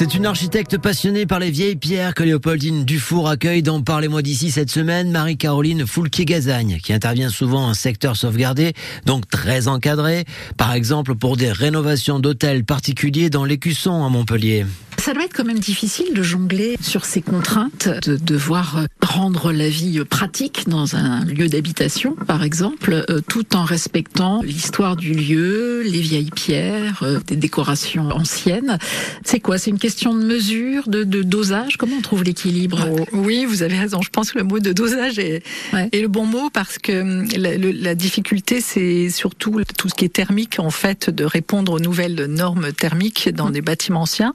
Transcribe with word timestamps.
C'est 0.00 0.14
une 0.14 0.24
architecte 0.24 0.78
passionnée 0.78 1.26
par 1.26 1.40
les 1.40 1.50
vieilles 1.50 1.76
pierres 1.76 2.14
que 2.14 2.22
Léopoldine 2.22 2.86
Dufour 2.86 3.28
accueille 3.28 3.62
dans 3.62 3.82
Parlez-moi 3.82 4.22
d'ici 4.22 4.50
cette 4.50 4.70
semaine. 4.70 5.10
Marie-Caroline 5.10 5.86
Foulquier-Gazagne, 5.86 6.78
qui 6.82 6.94
intervient 6.94 7.28
souvent 7.28 7.66
en 7.66 7.74
secteur 7.74 8.16
sauvegardé, 8.16 8.72
donc 9.04 9.28
très 9.28 9.68
encadré, 9.68 10.24
par 10.56 10.72
exemple 10.72 11.16
pour 11.16 11.36
des 11.36 11.52
rénovations 11.52 12.18
d'hôtels 12.18 12.64
particuliers 12.64 13.28
dans 13.28 13.44
l'Écusson 13.44 14.02
à 14.02 14.08
Montpellier. 14.08 14.64
Ça 15.00 15.14
doit 15.14 15.24
être 15.24 15.32
quand 15.34 15.46
même 15.46 15.58
difficile 15.58 16.12
de 16.12 16.22
jongler 16.22 16.76
sur 16.82 17.06
ces 17.06 17.22
contraintes, 17.22 17.88
de 18.06 18.16
devoir 18.16 18.84
rendre 19.00 19.50
la 19.50 19.70
vie 19.70 20.04
pratique 20.04 20.68
dans 20.68 20.94
un 20.94 21.24
lieu 21.24 21.48
d'habitation, 21.48 22.14
par 22.26 22.44
exemple, 22.44 23.06
euh, 23.08 23.20
tout 23.26 23.56
en 23.56 23.64
respectant 23.64 24.42
l'histoire 24.42 24.96
du 24.96 25.14
lieu, 25.14 25.80
les 25.80 26.00
vieilles 26.00 26.30
pierres, 26.30 27.00
euh, 27.02 27.18
des 27.26 27.36
décorations 27.36 28.10
anciennes. 28.10 28.76
C'est 29.24 29.40
quoi? 29.40 29.56
C'est 29.56 29.70
une 29.70 29.78
question 29.78 30.14
de 30.14 30.22
mesure, 30.22 30.86
de, 30.86 31.02
dosage? 31.22 31.78
Comment 31.78 31.96
on 31.96 32.02
trouve 32.02 32.22
l'équilibre? 32.22 32.86
Oh, 32.92 33.06
Oui, 33.14 33.46
vous 33.46 33.62
avez 33.62 33.78
raison. 33.78 34.02
Je 34.02 34.10
pense 34.10 34.32
que 34.32 34.38
le 34.38 34.44
mot 34.44 34.58
de 34.58 34.74
dosage 34.74 35.18
est, 35.18 35.42
est 35.72 36.02
le 36.02 36.08
bon 36.08 36.26
mot 36.26 36.50
parce 36.50 36.78
que 36.78 37.00
hum, 37.00 37.26
la, 37.36 37.56
la 37.56 37.94
difficulté, 37.94 38.60
c'est 38.60 39.08
surtout 39.08 39.62
tout 39.78 39.88
ce 39.88 39.94
qui 39.94 40.04
est 40.04 40.12
thermique, 40.12 40.58
en 40.58 40.70
fait, 40.70 41.08
de 41.08 41.24
répondre 41.24 41.72
aux 41.72 41.80
nouvelles 41.80 42.26
normes 42.26 42.70
thermiques 42.72 43.30
dans 43.30 43.48
des 43.48 43.62
bâtiments 43.62 44.02
anciens. 44.02 44.34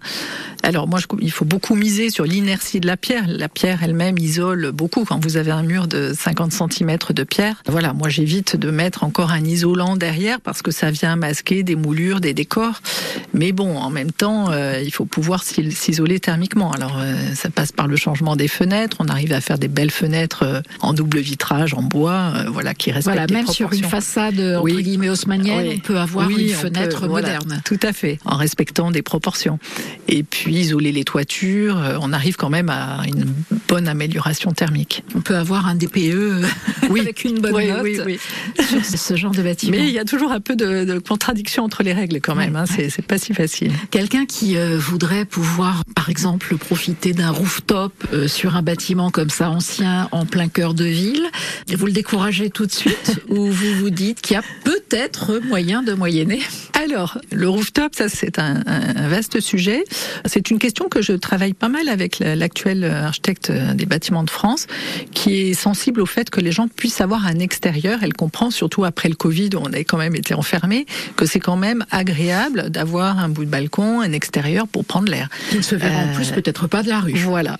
Alors 0.64 0.88
moi, 0.88 1.00
je, 1.00 1.06
il 1.22 1.32
faut 1.32 1.46
beaucoup 1.46 1.76
miser 1.76 2.10
sur 2.10 2.24
l'inertie 2.24 2.80
de 2.80 2.88
la 2.88 2.98
pierre. 2.98 3.26
La 3.28 3.50
pierre 3.50 3.84
elle-même 3.84 4.18
isole 4.18 4.72
beaucoup 4.72 5.06
quand 5.06 5.24
vous 5.24 5.38
avez 5.38 5.52
un 5.52 5.64
mur 5.64 5.88
de 5.88 6.14
50 6.18 6.52
cm 6.52 6.98
de 7.14 7.24
pierre. 7.24 7.62
Voilà, 7.68 7.94
moi 7.94 8.10
j'évite 8.10 8.56
de 8.56 8.72
mettre 8.72 9.04
encore 9.04 9.32
un 9.32 9.44
isolant 9.44 9.96
derrière 9.96 10.42
parce 10.42 10.62
que 10.62 10.72
ça 10.72 10.92
vient 10.92 11.16
masquer 11.16 11.64
des 11.64 11.76
moulures, 11.76 12.20
des 12.20 12.34
décors. 12.34 12.82
Mais 13.34 13.52
bon, 13.52 13.78
en 13.78 13.90
même 13.90 14.12
temps, 14.12 14.52
euh, 14.52 14.82
il 14.84 14.92
faut 14.92 15.06
pouvoir 15.06 15.44
s'isoler 15.44 16.20
thermiquement. 16.20 16.72
Alors 16.72 16.98
euh, 17.00 17.16
ça 17.34 17.50
passe 17.50 17.72
par 17.72 17.88
le 17.88 17.96
changement 17.96 18.36
des 18.36 18.48
fenêtres. 18.48 18.98
On 19.00 19.08
arrive 19.08 19.34
à 19.34 19.42
faire 19.42 19.58
des 19.58 19.68
belles 19.68 19.92
fenêtres 19.92 20.44
euh, 20.44 20.62
en 20.82 20.94
double 20.94 21.20
vitrage, 21.20 21.74
en 21.74 21.84
bois, 21.84 22.34
voilà, 22.52 22.74
qui 22.74 22.92
respectent 22.92 23.18
voilà, 23.18 23.34
même 23.34 23.48
sur 23.48 23.74
une 23.74 23.84
façade 23.84 24.40
entre 24.40 24.82
guillemets 24.82 25.10
haussmannienne, 25.10 25.76
on 25.76 25.80
peut 25.80 25.98
avoir 25.98 26.30
une 26.30 26.50
fenêtre 26.50 27.08
moderne. 27.08 27.62
tout 27.66 27.80
à 27.82 27.94
fait, 27.94 28.20
en 28.26 28.38
respectant 28.38 28.92
des 28.92 29.02
proportions. 29.02 29.60
Et 30.08 30.24
puis 30.24 30.45
isoler 30.54 30.92
les 30.92 31.04
toitures, 31.04 31.78
euh, 31.78 31.98
on 32.02 32.14
arrive 32.14 32.36
quand 32.36 32.50
même 32.50 32.70
à 32.70 33.02
une 33.08 33.26
bonne 33.68 33.88
amélioration 33.88 34.52
thermique. 34.52 35.04
On 35.16 35.22
peut 35.22 35.36
avoir 35.36 35.68
un 35.68 35.76
DPE 35.76 36.46
oui. 36.90 37.00
avec 37.02 37.24
une 37.24 37.40
bonne 37.40 37.68
note 37.68 37.82
oui, 37.84 38.20
sur 38.60 38.84
ce 38.84 39.16
genre 39.16 39.32
de 39.32 39.42
bâtiment. 39.42 39.78
Mais 39.78 39.88
il 39.88 39.94
y 39.94 40.00
a 40.00 40.06
toujours 40.06 40.32
un 40.32 40.40
peu 40.40 40.56
de, 40.56 41.00
contradiction 41.00 41.64
entre 41.64 41.84
les 41.84 41.94
règles 41.94 42.22
quand 42.22 42.36
même, 42.36 42.56
hein, 42.56 42.66
c'est 42.66 43.06
pas 43.06 43.18
si 43.18 43.34
facile. 43.34 43.72
Quelqu'un 43.92 44.26
qui 44.26 44.58
euh, 44.58 44.78
voudrait 44.78 45.26
pouvoir, 45.26 45.84
par 45.96 46.10
exemple, 46.10 46.56
profiter 46.58 47.14
d'un 47.14 47.32
rooftop 47.32 47.94
euh, 48.14 48.28
sur 48.28 48.56
un 48.56 48.62
bâtiment 48.62 49.12
comme 49.12 49.30
ça 49.30 49.50
ancien 49.50 50.08
en 50.12 50.26
plein 50.26 50.48
cœur 50.48 50.74
de 50.74 50.86
ville, 50.86 51.26
vous 51.74 51.86
le 51.86 51.92
découragez 51.92 52.50
tout 52.50 52.66
de 52.66 52.72
suite 52.72 53.22
ou 53.30 53.48
vous 53.52 53.76
vous 53.76 53.90
dites 53.90 54.22
qu'il 54.22 54.36
y 54.36 54.38
a 54.38 54.44
peut-être 54.64 55.40
moyen 55.48 55.84
de 55.84 55.94
moyenner? 55.94 56.42
Alors, 56.74 57.20
le 57.32 57.50
rooftop, 57.50 57.96
ça 57.96 58.10
c'est 58.10 58.40
un, 58.40 58.64
vaste 59.08 59.40
sujet. 59.40 59.84
C'est 60.36 60.52
une 60.52 60.60
question 60.60 60.90
que 60.90 61.02
je 61.02 61.14
travaille 61.14 61.54
pas 61.54 61.70
mal 61.70 61.88
avec 61.88 62.20
l'actuel 62.20 62.84
architecte 62.84 63.54
des 63.54 63.86
bâtiments 63.86 64.24
de 64.24 64.30
France, 64.30 64.68
qui 65.14 65.34
est 65.34 65.54
sensible 65.54 66.02
au 66.02 66.06
fait 66.06 66.30
que 66.30 66.42
les 66.42 66.52
gens 66.52 66.68
puissent 66.68 67.00
avoir 67.00 67.26
un 67.26 67.40
extérieur. 67.40 68.00
Elle 68.02 68.12
comprend, 68.12 68.52
surtout 68.52 68.84
après 68.84 69.08
le 69.08 69.16
Covid, 69.16 69.52
où 69.56 69.60
on 69.60 69.72
a 69.72 69.78
quand 69.80 69.98
même 69.98 70.14
été 70.14 70.34
enfermés, 70.34 70.88
que 71.16 71.26
c'est 71.26 71.40
quand 71.40 71.56
même 71.56 71.86
agréable 71.90 72.70
d'avoir 72.70 73.18
un 73.20 73.30
bout 73.30 73.46
de 73.46 73.50
balcon, 73.50 74.02
un 74.02 74.12
extérieur 74.12 74.68
pour 74.68 74.84
prendre 74.84 75.10
l'air. 75.10 75.30
Qui 75.52 75.56
ne 75.60 75.62
se 75.62 75.76
verra 75.76 76.00
en 76.00 76.14
plus 76.14 76.32
euh, 76.32 76.36
peut-être 76.36 76.68
pas 76.68 76.84
de 76.84 76.90
la 76.90 77.00
rue. 77.00 77.14
Voilà. 77.14 77.58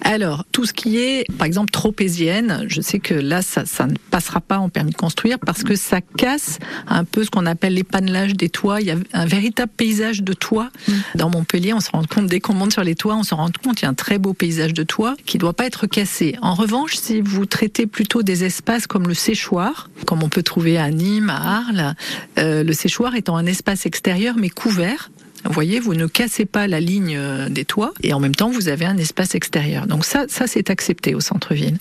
Alors, 0.00 0.44
tout 0.50 0.64
ce 0.66 0.72
qui 0.72 0.98
est, 0.98 1.24
par 1.38 1.46
exemple, 1.46 1.70
tropézienne, 1.70 2.64
je 2.66 2.80
sais 2.80 2.98
que 2.98 3.14
là, 3.14 3.40
ça, 3.40 3.66
ça 3.66 3.86
ne 3.86 3.94
passera 4.10 4.40
pas 4.40 4.58
en 4.58 4.68
permis 4.68 4.90
de 4.90 4.96
construire 4.96 5.38
parce 5.38 5.62
que 5.62 5.76
ça 5.76 6.00
casse 6.00 6.58
un 6.88 7.04
peu 7.04 7.22
ce 7.22 7.30
qu'on 7.30 7.46
appelle 7.46 7.74
l'épanelage 7.74 8.34
des 8.34 8.48
toits 8.48 8.80
il 8.80 8.88
y 8.88 8.90
a 8.90 8.96
un 9.12 9.26
véritable 9.26 9.70
paysage 9.76 10.24
de 10.24 10.32
toit. 10.32 10.70
Mm. 10.88 10.92
Dans 11.14 11.30
Montpellier, 11.30 11.72
on 11.72 11.78
se 11.78 11.90
rend 11.92 12.02
compte, 12.02 12.15
dès 12.22 12.40
qu'on 12.40 12.54
monte 12.54 12.72
sur 12.72 12.84
les 12.84 12.94
toits, 12.94 13.16
on 13.16 13.22
se 13.22 13.34
rend 13.34 13.50
compte 13.62 13.76
qu'il 13.76 13.82
y 13.82 13.86
a 13.86 13.90
un 13.90 13.94
très 13.94 14.18
beau 14.18 14.32
paysage 14.32 14.74
de 14.74 14.82
toit 14.82 15.14
qui 15.26 15.36
ne 15.36 15.40
doit 15.40 15.52
pas 15.52 15.66
être 15.66 15.86
cassé. 15.86 16.36
En 16.42 16.54
revanche, 16.54 16.96
si 16.96 17.20
vous 17.20 17.46
traitez 17.46 17.86
plutôt 17.86 18.22
des 18.22 18.44
espaces 18.44 18.86
comme 18.86 19.06
le 19.06 19.14
séchoir, 19.14 19.90
comme 20.06 20.22
on 20.22 20.28
peut 20.28 20.42
trouver 20.42 20.78
à 20.78 20.90
Nîmes, 20.90 21.30
à 21.30 21.58
Arles, 21.58 21.94
euh, 22.38 22.64
le 22.64 22.72
séchoir 22.72 23.14
étant 23.14 23.36
un 23.36 23.46
espace 23.46 23.86
extérieur 23.86 24.36
mais 24.38 24.50
couvert, 24.50 25.10
vous 25.48 25.54
voyez, 25.54 25.80
vous 25.80 25.94
ne 25.94 26.06
cassez 26.06 26.44
pas 26.44 26.66
la 26.66 26.80
ligne 26.80 27.16
euh, 27.16 27.48
des 27.48 27.64
toits 27.64 27.92
et 28.02 28.12
en 28.12 28.20
même 28.20 28.34
temps 28.34 28.50
vous 28.50 28.68
avez 28.68 28.84
un 28.84 28.96
espace 28.96 29.34
extérieur. 29.34 29.86
Donc 29.86 30.04
ça, 30.04 30.24
ça 30.28 30.46
c'est 30.46 30.70
accepté 30.70 31.14
au 31.14 31.20
centre-ville. 31.20 31.76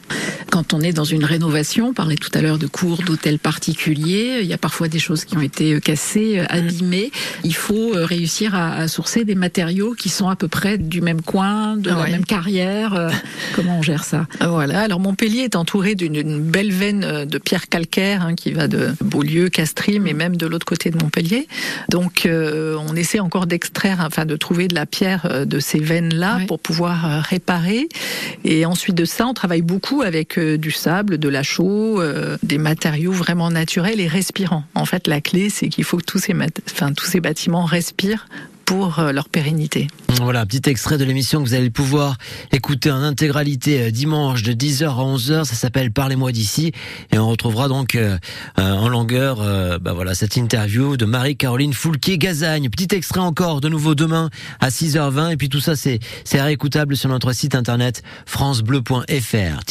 Quand 0.52 0.74
on 0.74 0.81
est 0.81 0.94
dans 0.94 1.03
une 1.03 1.24
rénovation, 1.24 1.90
on 1.90 1.94
parlait 1.94 2.16
tout 2.16 2.30
à 2.34 2.42
l'heure 2.42 2.58
de 2.58 2.68
cours 2.68 3.02
d'hôtels 3.04 3.40
particuliers, 3.40 4.40
il 4.42 4.48
y 4.48 4.54
a 4.54 4.58
parfois 4.58 4.88
des 4.88 5.00
choses 5.00 5.25
qui 5.25 5.38
ont 5.38 5.42
été 5.42 5.74
euh, 5.74 5.80
cassées, 5.80 6.40
euh, 6.40 6.44
mm. 6.44 6.68
abîmées. 6.68 7.12
Il 7.44 7.56
faut 7.56 7.92
réussir 7.94 8.56
à, 8.56 8.88
sourcer 8.88 9.25
des 9.25 9.36
matériaux 9.36 9.94
qui 9.94 10.09
sont 10.09 10.30
à 10.30 10.36
peu 10.36 10.48
près 10.48 10.78
du 10.78 11.02
même 11.02 11.22
coin, 11.22 11.78
de 11.78 11.90
la 11.90 12.08
même 12.08 12.25
carrière. 12.25 13.12
Comment 13.56 13.80
on 13.80 13.81
gère 13.81 14.04
ça? 14.04 14.28
Voilà. 14.42 14.81
Alors 14.81 15.00
Montpellier 15.00 15.42
est 15.42 15.56
entouré 15.56 15.96
d'une 15.96 16.40
belle 16.40 16.72
veine 16.72 17.25
de 17.25 17.38
pierres 17.38 17.68
calcaires 17.68 18.24
hein, 18.24 18.36
qui 18.36 18.52
va 18.52 18.68
de 18.68 18.94
Beaulieu, 19.02 19.50
Castries, 19.50 20.00
mais 20.00 20.14
même 20.14 20.38
de 20.38 20.46
l'autre 20.46 20.66
côté 20.66 20.92
de 20.92 20.98
Montpellier. 20.98 21.48
Donc 21.90 22.28
on 22.28 22.96
essaie 22.96 23.20
encore 23.20 23.48
extraire, 23.56 24.04
enfin 24.06 24.26
de 24.26 24.36
trouver 24.36 24.68
de 24.68 24.76
la 24.76 24.86
pierre 24.86 25.26
euh, 25.26 25.46
de 25.46 25.60
ces 25.60 25.80
veines-là 25.80 26.42
pour 26.48 26.60
pouvoir 26.60 27.06
euh, 27.06 27.22
réparer. 27.22 27.90
Et 28.44 28.66
ensuite 28.66 28.96
de 28.96 29.06
ça, 29.06 29.26
on 29.26 29.34
travaille 29.34 29.64
beaucoup 29.64 30.04
avec 30.04 30.38
euh, 30.38 30.58
du 30.58 30.72
sable, 30.72 31.18
de 31.18 31.30
la 31.30 31.42
chaux, 31.42 32.02
des 32.44 32.58
matériaux 32.58 33.12
vraiment 33.12 33.50
naturels 33.50 34.00
et 34.00 34.08
respirants. 34.08 34.64
En 34.76 34.86
fait, 34.86 35.08
la 35.08 35.22
clé, 35.22 35.50
c'est 35.50 35.70
qu'il 35.70 35.84
faut 35.84 35.98
que 35.98 36.04
tous 36.04 36.20
ces, 36.20 36.36
enfin, 36.72 36.94
tous 36.94 37.06
ces 37.06 37.22
bâtiments 37.22 37.66
respirent 37.66 38.28
pour 38.66 39.00
euh, 39.00 39.12
leur 39.12 39.30
pérennité. 39.30 39.88
Voilà, 40.22 40.46
petit 40.46 40.70
extrait 40.70 40.98
de 40.98 41.06
l'émission 41.06 41.44
que 41.44 41.48
vous 41.48 41.53
allez 41.53 41.70
pouvoir 41.70 42.18
écouter 42.52 42.92
en 42.92 43.02
intégralité 43.02 43.84
euh, 43.84 43.92
dimanche 43.92 44.44
de 44.44 44.53
10h 44.53 44.86
à 44.86 45.16
11h. 45.16 45.46
Ça 45.46 45.56
s'appelle 45.56 45.92
Parlez-moi 45.92 46.31
d'ici. 46.31 46.72
Et 47.12 47.20
on 47.20 47.30
retrouvera 47.30 47.68
donc 47.68 47.96
euh, 47.96 48.18
en 48.58 48.90
longueur 48.90 49.38
bah 49.80 49.94
voilà, 49.94 50.16
cette 50.16 50.36
interview 50.36 50.98
de 50.98 51.06
Marie-Caroline 51.06 51.74
Foulquier-Gazagne. 51.74 52.70
Petit 52.70 52.94
extrait 52.96 53.20
encore 53.20 53.62
de 53.62 53.70
nouveau 53.70 53.96
demain 53.96 54.30
à 54.59 54.70
6h20. 54.70 55.34
Et 55.34 55.38
puis 55.38 55.50
tout 55.50 55.59
ça, 55.59 55.75
c'est 55.75 56.00
réécoutable 56.34 56.96
sur 56.98 57.09
notre 57.09 57.31
site 57.34 57.56
internet 57.56 58.04
francebleu.fr. 58.25 59.62